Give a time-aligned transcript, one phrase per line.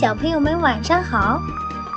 [0.00, 1.42] 小朋友们晚上好，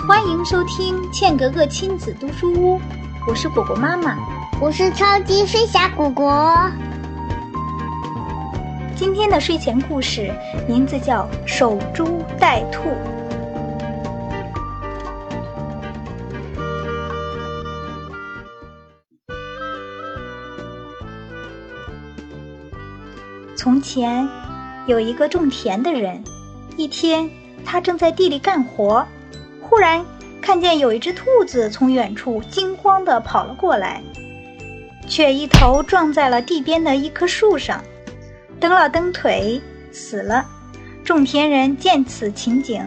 [0.07, 2.81] 欢迎收听茜格格亲子读书屋，
[3.27, 4.17] 我是果果妈妈，
[4.59, 6.67] 我是超级飞侠果果。
[8.95, 10.33] 今天的睡前故事
[10.67, 12.89] 名字叫《守株待兔》。
[23.55, 24.27] 从前
[24.87, 26.23] 有一个种田的人，
[26.77, 27.29] 一天
[27.65, 29.05] 他正在地里干活，
[29.61, 30.05] 忽然
[30.41, 34.01] 看见有一只兔子从远处惊慌地跑了过来，
[35.07, 37.83] 却一头撞在了地边的一棵树上，
[38.59, 39.61] 蹬了蹬腿
[39.91, 40.45] 死了。
[41.03, 42.83] 种田人见此情景，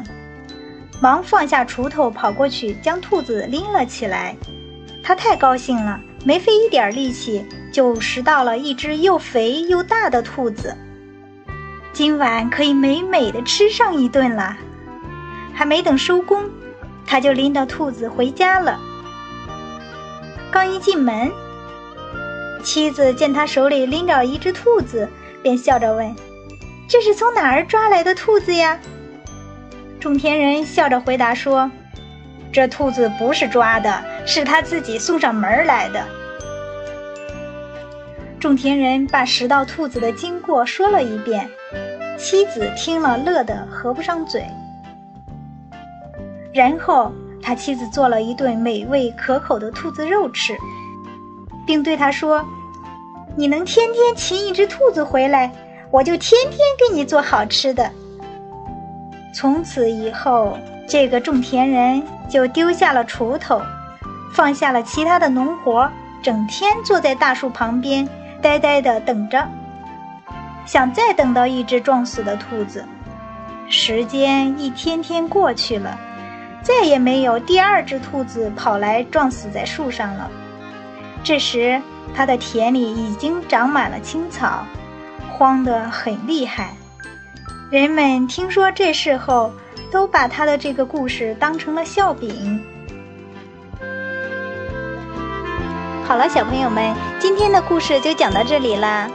[1.00, 4.36] 忙放下锄头跑过去将兔子拎了起来。
[5.02, 7.44] 他太高兴了，没费一点力气。
[7.72, 10.76] 就拾到了一只又肥又大的兔子，
[11.94, 14.56] 今晚可以美美的吃上一顿了。
[15.54, 16.50] 还没等收工，
[17.06, 18.80] 他就拎着兔子回家了。
[20.50, 21.30] 刚一进门，
[22.64, 25.08] 妻子见他手里拎着一只兔子，
[25.40, 26.12] 便笑着问
[26.90, 28.76] ：“这是从哪儿抓来的兔子呀？”
[30.00, 31.70] 种田人笑着回答说
[32.52, 36.04] ：“这兔子不是抓的，是他自己送上门来的。”
[38.40, 41.48] 种田人把拾到兔子的经过说了一遍，
[42.24, 44.42] 妻子听了乐得合不上嘴。
[46.54, 50.56] 然后他妻子做了一顿美味可口的兔子肉吃，
[51.66, 52.42] 并对他说
[53.36, 55.52] ：“你能天天擒一只兔子回来，
[55.90, 57.90] 我就天天给你做好吃的。”
[59.36, 60.56] 从此以后，
[60.88, 63.60] 这个种田人就丢下了锄头，
[64.32, 65.90] 放下了其他的农活，
[66.22, 68.08] 整天坐在大树旁边。
[68.40, 69.46] 呆呆地等着，
[70.64, 72.84] 想再等到一只撞死的兔子。
[73.68, 75.98] 时间一天天过去了，
[76.62, 80.30] 再也没有第二只兔子跑来撞死在树上了。
[81.22, 81.80] 这时，
[82.14, 84.66] 他的田里已经长满了青草，
[85.32, 86.74] 荒得很厉害。
[87.70, 89.50] 人们听说这事后，
[89.90, 92.62] 都把他的这个故事当成了笑柄。
[96.06, 99.08] 好了，小朋友们，今天的故事就讲到这里啦。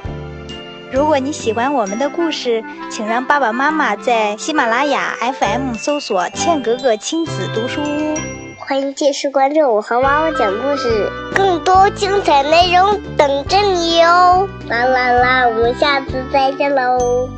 [0.91, 8.15] 如果你喜欢我们的故事，请让爸爸妈妈在喜马拉雅 FM 搜索“茜格格亲子读书屋”。
[8.57, 14.47] 欢迎继续关注我和妈妈讲故事，更多精彩内容等着你哟！
[14.67, 17.29] 啦啦啦，我们下次再见喽。